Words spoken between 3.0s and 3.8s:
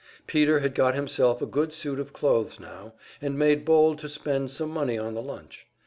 and made